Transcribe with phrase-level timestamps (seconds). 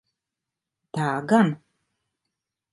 [0.99, 1.53] Tā gan.